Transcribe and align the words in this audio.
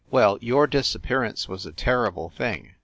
Well, 0.09 0.39
your 0.41 0.65
disappearance 0.65 1.47
was 1.47 1.67
a 1.67 1.71
terrible 1.71 2.31
thing. 2.31 2.71